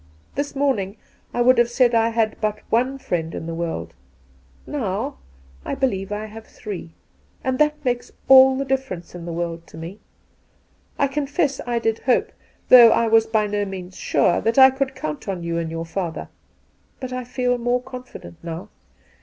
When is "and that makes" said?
7.43-8.11